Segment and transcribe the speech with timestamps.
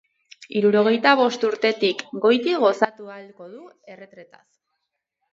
[0.59, 3.61] Hirurogeita bost urtetarik goiti gozatu ahalko du
[3.97, 4.43] erretretaz.